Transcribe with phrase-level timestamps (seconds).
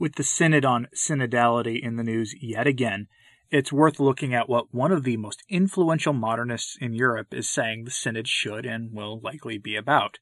[0.00, 3.08] With the Synod on synodality in the news yet again,
[3.50, 7.84] it's worth looking at what one of the most influential modernists in Europe is saying
[7.84, 10.18] the Synod should and will likely be about.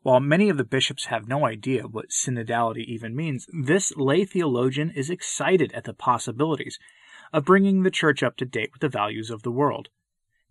[0.00, 4.90] While many of the bishops have no idea what synodality even means, this lay theologian
[4.92, 6.78] is excited at the possibilities
[7.30, 9.90] of bringing the church up to date with the values of the world.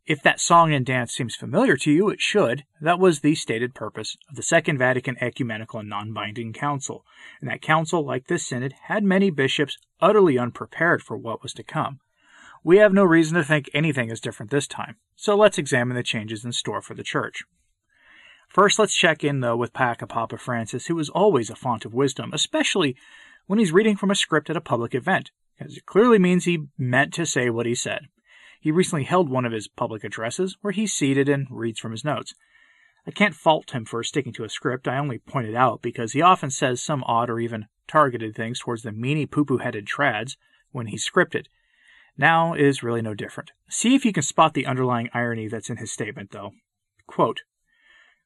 [0.07, 2.63] If that song and dance seems familiar to you, it should.
[2.79, 7.03] That was the stated purpose of the Second Vatican Ecumenical and Non-Binding Council,
[7.41, 11.63] and that council, like this synod, had many bishops utterly unprepared for what was to
[11.63, 11.99] come.
[12.63, 16.03] We have no reason to think anything is different this time, so let's examine the
[16.03, 17.43] changes in store for the Church.
[18.47, 21.93] First, let's check in, though, with Paca Papa Francis, who is always a font of
[21.93, 22.95] wisdom, especially
[23.47, 26.67] when he's reading from a script at a public event, because it clearly means he
[26.77, 28.07] meant to say what he said.
[28.59, 32.03] He recently held one of his public addresses where he's seated and reads from his
[32.03, 32.33] notes.
[33.05, 36.11] I can't fault him for sticking to a script, I only point it out because
[36.11, 39.87] he often says some odd or even targeted things towards the meanie poo poo headed
[39.87, 40.35] trads
[40.71, 41.45] when he's scripted.
[42.17, 43.51] Now is really no different.
[43.69, 46.51] See if you can spot the underlying irony that's in his statement, though.
[47.05, 47.43] Quote,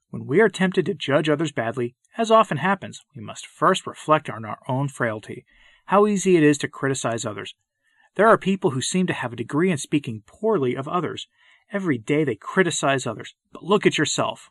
[0.10, 4.30] when we are tempted to judge others badly, as often happens, we must first reflect
[4.30, 5.46] on our own frailty,
[5.86, 7.56] how easy it is to criticize others,
[8.16, 11.28] there are people who seem to have a degree in speaking poorly of others.
[11.72, 14.50] Every day they criticize others, but look at yourself.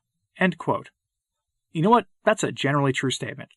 [1.72, 2.06] You know what?
[2.25, 3.50] That's a generally true statement.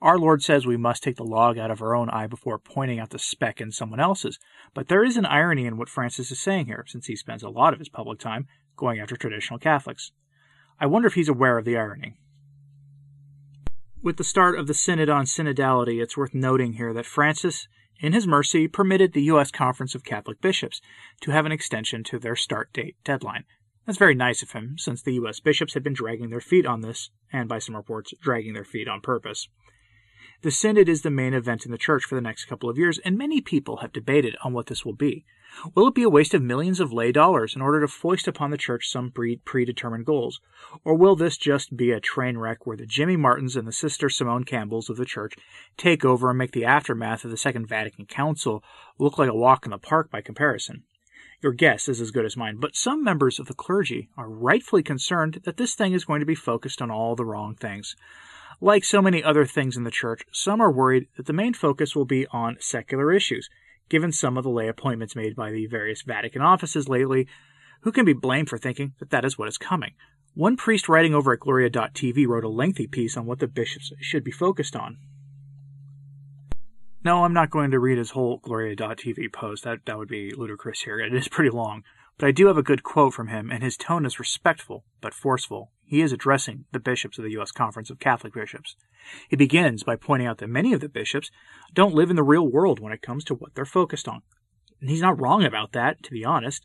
[0.00, 2.98] Our Lord says we must take the log out of our own eye before pointing
[2.98, 4.38] out the speck in someone else's,
[4.72, 7.50] but there is an irony in what Francis is saying here, since he spends a
[7.50, 10.12] lot of his public time going after traditional Catholics.
[10.78, 12.14] I wonder if he's aware of the irony.
[14.02, 17.68] With the start of the Synod on Synodality, it's worth noting here that Francis
[18.00, 19.50] in his mercy, permitted the U.S.
[19.50, 20.80] Conference of Catholic Bishops
[21.20, 23.44] to have an extension to their start date deadline.
[23.86, 25.40] That's very nice of him, since the U.S.
[25.40, 28.88] bishops had been dragging their feet on this, and by some reports, dragging their feet
[28.88, 29.48] on purpose.
[30.42, 32.98] The Synod is the main event in the Church for the next couple of years,
[33.04, 35.24] and many people have debated on what this will be.
[35.74, 38.50] Will it be a waste of millions of lay dollars in order to foist upon
[38.50, 39.12] the Church some
[39.44, 40.40] predetermined goals?
[40.84, 44.08] Or will this just be a train wreck where the Jimmy Martins and the Sister
[44.08, 45.34] Simone Campbells of the Church
[45.76, 48.62] take over and make the aftermath of the Second Vatican Council
[48.98, 50.84] look like a walk in the park by comparison?
[51.42, 54.82] Your guess is as good as mine, but some members of the clergy are rightfully
[54.82, 57.96] concerned that this thing is going to be focused on all the wrong things.
[58.62, 61.96] Like so many other things in the church, some are worried that the main focus
[61.96, 63.48] will be on secular issues,
[63.88, 67.26] given some of the lay appointments made by the various Vatican offices lately.
[67.82, 69.92] Who can be blamed for thinking that that is what is coming?
[70.34, 74.22] One priest writing over at Gloria.tv wrote a lengthy piece on what the bishops should
[74.22, 74.98] be focused on.
[77.02, 79.64] No, I'm not going to read his whole Gloria.tv post.
[79.64, 81.00] That, that would be ludicrous here.
[81.00, 81.82] It is pretty long.
[82.18, 85.14] But I do have a good quote from him, and his tone is respectful but
[85.14, 85.70] forceful.
[85.90, 87.50] He is addressing the bishops of the U.S.
[87.50, 88.76] Conference of Catholic Bishops.
[89.28, 91.32] He begins by pointing out that many of the bishops
[91.74, 94.22] don't live in the real world when it comes to what they're focused on.
[94.80, 96.64] And he's not wrong about that, to be honest.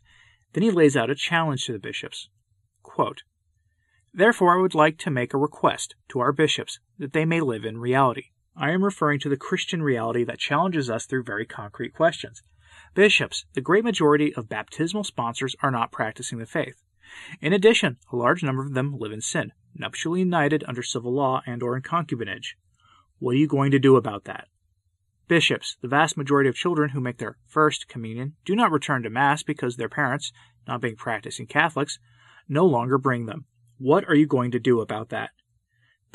[0.52, 2.28] Then he lays out a challenge to the bishops.
[2.84, 3.24] Quote,
[4.14, 7.64] Therefore, I would like to make a request to our bishops that they may live
[7.64, 8.26] in reality.
[8.56, 12.44] I am referring to the Christian reality that challenges us through very concrete questions.
[12.94, 16.80] Bishops, the great majority of baptismal sponsors are not practicing the faith.
[17.40, 21.42] In addition, a large number of them live in sin, nuptially united under civil law
[21.46, 22.56] and or in concubinage.
[23.18, 24.48] What are you going to do about that?
[25.28, 29.10] Bishops, the vast majority of children who make their first communion, do not return to
[29.10, 30.32] Mass because their parents,
[30.68, 31.98] not being practicing Catholics,
[32.48, 33.46] no longer bring them.
[33.78, 35.30] What are you going to do about that?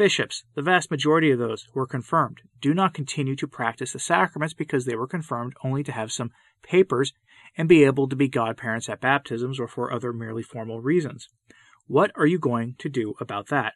[0.01, 3.99] Bishops, the vast majority of those who are confirmed, do not continue to practice the
[3.99, 6.31] sacraments because they were confirmed only to have some
[6.63, 7.13] papers
[7.55, 11.27] and be able to be godparents at baptisms or for other merely formal reasons.
[11.85, 13.73] What are you going to do about that?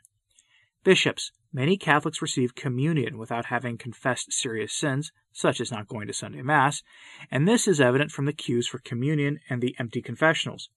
[0.84, 6.14] Bishops, many Catholics receive communion without having confessed serious sins, such as not going to
[6.14, 6.82] Sunday Mass,
[7.30, 10.70] and this is evident from the queues for communion and the empty confessionals.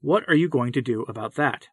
[0.00, 1.68] What are you going to do about that?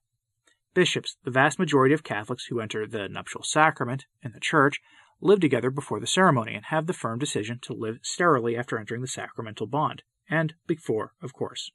[0.75, 4.81] Bishops, the vast majority of Catholics who enter the nuptial sacrament in the Church,
[5.21, 9.01] live together before the ceremony and have the firm decision to live sterilely after entering
[9.01, 11.71] the sacramental bond, and before, of course.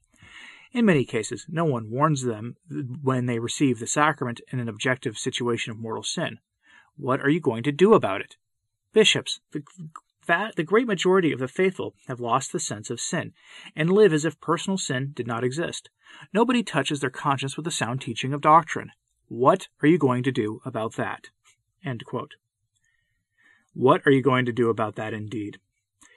[0.71, 2.57] In many cases, no one warns them
[3.01, 6.37] when they receive the sacrament in an objective situation of mortal sin.
[6.95, 8.35] What are you going to do about it?
[8.93, 9.63] Bishops, the,
[10.55, 13.33] the great majority of the faithful have lost the sense of sin
[13.75, 15.89] and live as if personal sin did not exist.
[16.33, 18.91] Nobody touches their conscience with the sound teaching of doctrine.
[19.27, 21.29] What are you going to do about that?
[23.73, 25.57] What are you going to do about that indeed?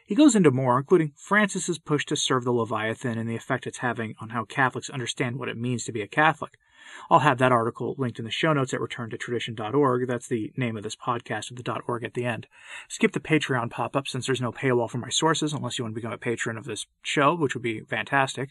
[0.07, 3.79] He goes into more, including Francis's push to serve the Leviathan and the effect it's
[3.79, 6.59] having on how Catholics understand what it means to be a Catholic.
[7.11, 10.07] I'll have that article linked in the show notes at returntotradition.org.
[10.07, 12.47] That's the name of this podcast with the .org at the end.
[12.89, 16.01] Skip the Patreon pop-up since there's no paywall for my sources unless you want to
[16.01, 18.51] become a patron of this show, which would be fantastic.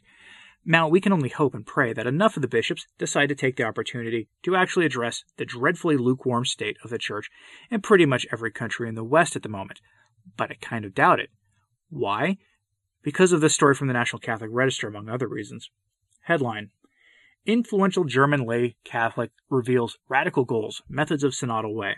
[0.66, 3.58] Now, we can only hope and pray that enough of the bishops decide to take
[3.58, 7.30] the opportunity to actually address the dreadfully lukewarm state of the church
[7.70, 9.82] in pretty much every country in the West at the moment.
[10.38, 11.32] But I kind of doubt it.
[11.90, 12.38] Why?
[13.02, 15.70] Because of this story from the National Catholic Register, among other reasons.
[16.22, 16.70] Headline
[17.46, 21.98] Influential German lay Catholic reveals radical goals, methods of synodal way.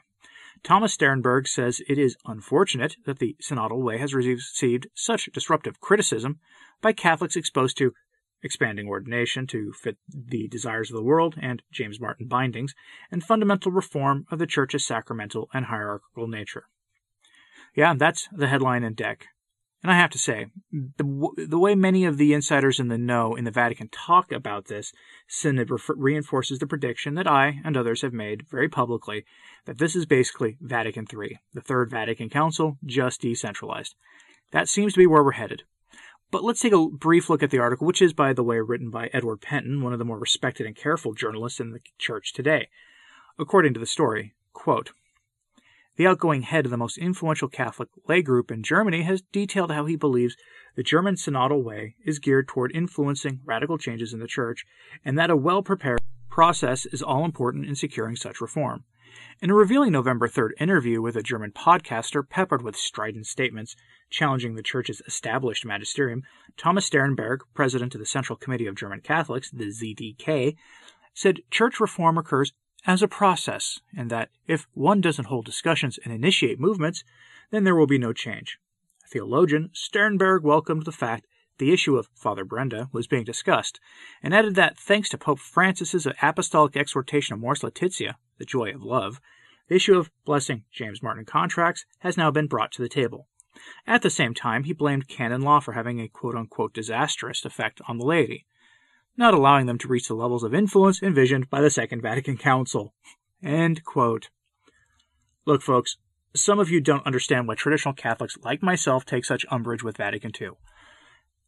[0.63, 6.39] Thomas Sternberg says it is unfortunate that the synodal way has received such disruptive criticism
[6.81, 7.93] by Catholics exposed to
[8.41, 12.73] expanding ordination to fit the desires of the world and James Martin bindings,
[13.11, 16.65] and fundamental reform of the Church's sacramental and hierarchical nature.
[17.75, 19.27] Yeah, that's the headline in deck.
[19.85, 23.35] And I have to say, the, the way many of the insiders in the know
[23.35, 24.91] in the Vatican talk about this
[25.27, 29.25] synod reinforces the prediction that I and others have made very publicly
[29.65, 33.93] that this is basically Vatican III, the Third Vatican Council, just decentralized.
[34.51, 35.61] That seems to be where we're headed.
[36.31, 38.89] But let's take a brief look at the article, which is, by the way, written
[38.89, 42.69] by Edward Pentin, one of the more respected and careful journalists in the church today.
[43.37, 44.89] According to the story, quote,
[45.97, 49.85] the outgoing head of the most influential Catholic lay group in Germany has detailed how
[49.85, 50.35] he believes
[50.75, 54.65] the German synodal way is geared toward influencing radical changes in the Church,
[55.03, 58.83] and that a well prepared process is all important in securing such reform.
[59.41, 63.75] In a revealing November 3rd interview with a German podcaster peppered with strident statements
[64.09, 66.23] challenging the Church's established magisterium,
[66.57, 70.55] Thomas Sternberg, president of the Central Committee of German Catholics, the ZDK,
[71.13, 72.51] said church reform occurs
[72.87, 77.03] as a process, and that if one doesn't hold discussions and initiate movements,
[77.51, 78.59] then there will be no change.
[79.11, 81.25] Theologian Sternberg welcomed the fact
[81.57, 83.79] the issue of Father Brenda was being discussed,
[84.21, 88.83] and added that thanks to Pope Francis's apostolic exhortation of Amoris Laetitia, the joy of
[88.83, 89.21] love,
[89.69, 93.27] the issue of blessing James Martin contracts has now been brought to the table.
[93.87, 97.81] At the same time, he blamed canon law for having a quote unquote disastrous effect
[97.87, 98.45] on the laity
[99.17, 102.93] not allowing them to reach the levels of influence envisioned by the Second Vatican Council.
[103.43, 104.29] End quote.
[105.45, 105.97] Look, folks,
[106.35, 110.31] some of you don't understand why traditional Catholics like myself take such umbrage with Vatican
[110.39, 110.49] II.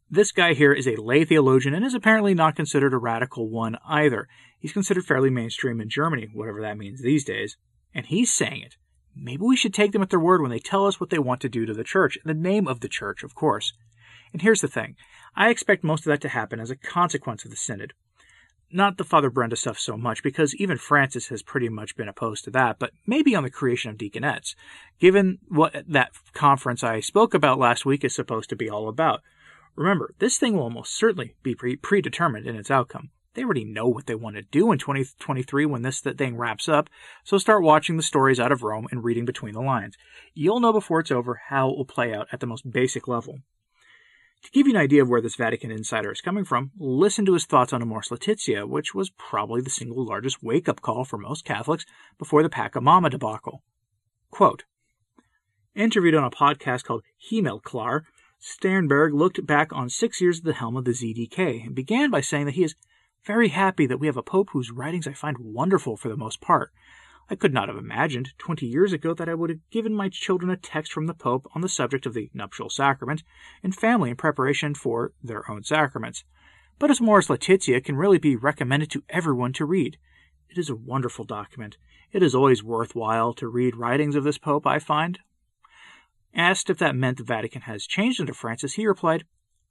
[0.10, 3.78] This guy here is a lay theologian and is apparently not considered a radical one
[3.86, 4.30] either.
[4.60, 7.58] He's considered fairly mainstream in Germany, whatever that means these days,
[7.94, 8.78] and he's saying it.
[9.14, 11.42] Maybe we should take them at their word when they tell us what they want
[11.42, 13.74] to do to the church, in the name of the church, of course.
[14.38, 14.96] And here's the thing
[15.36, 17.94] I expect most of that to happen as a consequence of the synod.
[18.72, 22.44] Not the Father Brenda stuff so much, because even Francis has pretty much been opposed
[22.44, 24.54] to that, but maybe on the creation of deaconettes,
[25.00, 29.22] given what that conference I spoke about last week is supposed to be all about.
[29.76, 33.10] Remember, this thing will almost certainly be pre- predetermined in its outcome.
[33.34, 36.92] They already know what they want to do in 2023 when this thing wraps up,
[37.24, 39.98] so start watching the stories out of Rome and reading between the lines.
[40.36, 43.40] You'll know before it's over how it will play out at the most basic level.
[44.44, 47.34] To give you an idea of where this Vatican insider is coming from, listen to
[47.34, 51.18] his thoughts on Amoris Laetitia, which was probably the single largest wake up call for
[51.18, 51.86] most Catholics
[52.18, 53.64] before the Pachamama debacle.
[54.32, 54.64] Quote,
[55.76, 58.04] Interviewed on a podcast called Himmelklar,
[58.40, 62.22] Sternberg looked back on six years at the helm of the ZDK and began by
[62.22, 62.76] saying that he is
[63.26, 66.40] very happy that we have a pope whose writings I find wonderful for the most
[66.40, 66.72] part,
[67.30, 70.50] I could not have imagined twenty years ago that I would have given my children
[70.50, 73.24] a text from the Pope on the subject of the nuptial sacrament
[73.62, 76.24] and family in preparation for their own sacraments.
[76.80, 79.98] But as Amoris Laetitia can really be recommended to everyone to read.
[80.50, 81.78] It is a wonderful document.
[82.14, 85.20] It is always worthwhile to read writings of this Pope, I find.
[86.34, 89.26] Asked if that meant the Vatican has changed under Francis, he replied,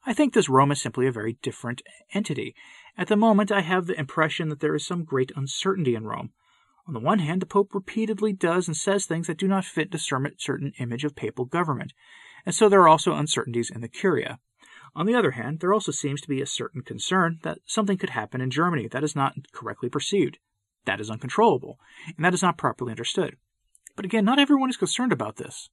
[0.04, 1.80] I think this Rome is simply a very different
[2.12, 2.54] entity.
[2.98, 6.32] At the moment, I have the impression that there is some great uncertainty in Rome.
[6.86, 9.94] On the one hand, the Pope repeatedly does and says things that do not fit
[9.94, 11.92] a certain image of papal government,
[12.44, 14.38] and so there are also uncertainties in the Curia.
[14.94, 18.10] On the other hand, there also seems to be a certain concern that something could
[18.10, 20.38] happen in Germany that is not correctly perceived.
[20.84, 21.80] That is uncontrollable,
[22.16, 23.36] and that is not properly understood.
[23.96, 25.68] But again, not everyone is concerned about this.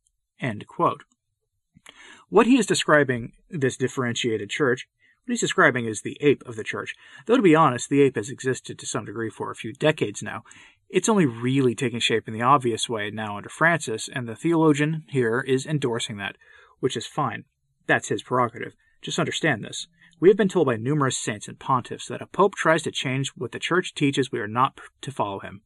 [2.30, 4.88] What he is describing, this differentiated church,
[5.26, 6.96] what he's describing is the ape of the church.
[7.26, 10.22] Though, to be honest, the ape has existed to some degree for a few decades
[10.22, 10.44] now.
[10.90, 15.06] It's only really taking shape in the obvious way now under Francis, and the theologian
[15.08, 16.36] here is endorsing that,
[16.82, 17.46] which is fine.
[17.88, 18.74] That's his prerogative.
[19.02, 19.88] Just understand this.
[20.20, 23.30] We have been told by numerous saints and pontiffs that a pope tries to change
[23.36, 25.62] what the church teaches, we are not to follow him.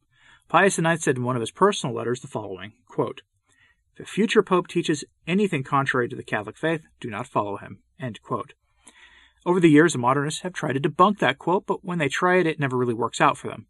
[0.48, 3.22] Pius IX said in one of his personal letters the following quote,
[3.96, 7.82] If a future pope teaches anything contrary to the Catholic faith, do not follow him.
[8.00, 8.54] End quote.
[9.48, 12.36] Over the years, the modernists have tried to debunk that quote, but when they try
[12.36, 13.64] it, it never really works out for them.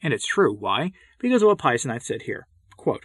[0.00, 0.54] And it's true.
[0.54, 0.92] Why?
[1.18, 2.46] Because of what Pius IX said here.
[2.76, 3.04] Quote,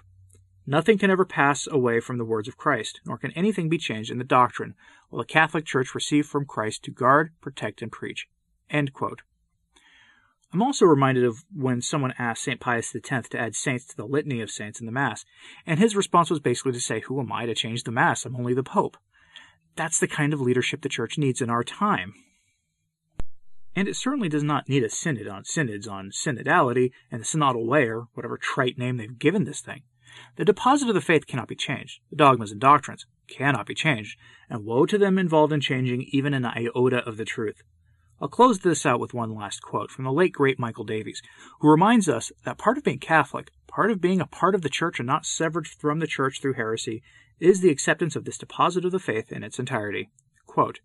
[0.68, 4.12] Nothing can ever pass away from the words of Christ, nor can anything be changed
[4.12, 4.76] in the doctrine,
[5.10, 8.28] while the Catholic Church received from Christ to guard, protect, and preach.
[10.54, 12.60] I'm also reminded of when someone asked St.
[12.60, 15.26] Pius X to add saints to the litany of saints in the Mass,
[15.66, 18.24] and his response was basically to say, Who am I to change the Mass?
[18.24, 18.98] I'm only the Pope.
[19.76, 22.14] That's the kind of leadership the Church needs in our time.
[23.76, 27.66] And it certainly does not need a synod on synods on synodality and the synodal
[27.66, 29.82] way, or whatever trite name they've given this thing.
[30.36, 32.00] The deposit of the faith cannot be changed.
[32.12, 36.36] The dogmas and doctrines cannot be changed, and woe to them involved in changing even
[36.36, 37.64] an iota of the truth.
[38.22, 41.22] I'll close this out with one last quote from the late great Michael Davies,
[41.60, 44.70] who reminds us that part of being Catholic, part of being a part of the
[44.70, 47.02] Church and not severed from the Church through heresy,
[47.40, 50.10] is the acceptance of this deposit of the faith in its entirety.
[50.46, 50.80] Quote,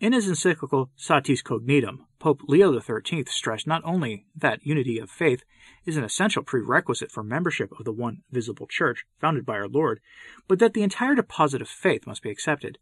[0.00, 5.44] in his encyclical Satis Cognitum, Pope Leo XIII stressed not only that unity of faith
[5.86, 10.00] is an essential prerequisite for membership of the one visible church founded by our Lord,
[10.48, 12.78] but that the entire deposit of faith must be accepted.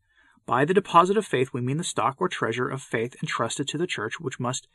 [0.47, 3.79] By the deposit of faith we mean the stock or treasure of faith entrusted to
[3.79, 4.67] the church which must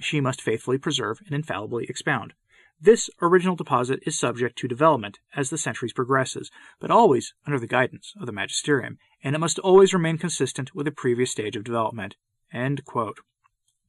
[0.00, 2.34] she must faithfully preserve and infallibly expound.
[2.82, 7.66] This original deposit is subject to development as the centuries progresses, but always under the
[7.66, 11.64] guidance of the magisterium, and it must always remain consistent with the previous stage of
[11.64, 12.16] development.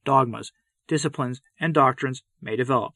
[0.04, 0.52] Dogmas,
[0.86, 2.92] disciplines, and doctrines may develop,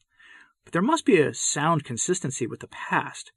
[0.63, 3.31] but there must be a sound consistency with the past.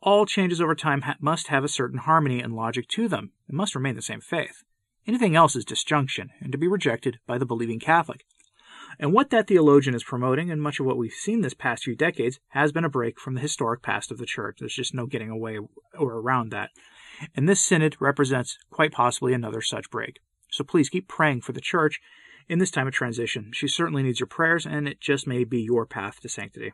[0.00, 3.30] All changes over time ha- must have a certain harmony and logic to them.
[3.48, 4.64] It must remain the same faith.
[5.06, 8.24] Anything else is disjunction and to be rejected by the believing Catholic.
[8.98, 11.96] And what that theologian is promoting, and much of what we've seen this past few
[11.96, 14.58] decades, has been a break from the historic past of the church.
[14.60, 15.58] There's just no getting away
[15.98, 16.70] or around that.
[17.34, 20.20] And this synod represents quite possibly another such break.
[20.50, 22.00] So please keep praying for the church
[22.48, 23.50] in this time of transition.
[23.54, 26.72] She certainly needs your prayers, and it just may be your path to sanctity.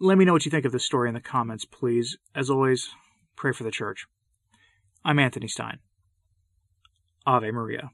[0.00, 2.16] Let me know what you think of this story in the comments, please.
[2.34, 2.90] As always,
[3.36, 4.06] pray for the church.
[5.04, 5.78] I'm Anthony Stine.
[7.26, 7.90] Ave Maria.